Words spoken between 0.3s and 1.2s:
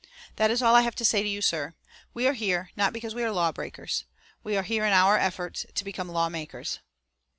"That is all I have to